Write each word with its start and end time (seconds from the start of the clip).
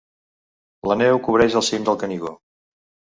La 0.91 0.95
neu 1.01 1.19
cobreix 1.27 1.57
el 1.61 1.65
cim 1.67 1.85
del 1.91 1.99
Canigó. 2.05 2.33